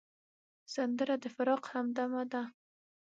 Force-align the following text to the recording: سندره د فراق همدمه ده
سندره 0.73 1.15
د 1.23 1.25
فراق 1.35 1.63
همدمه 1.73 2.23
ده 2.31 2.43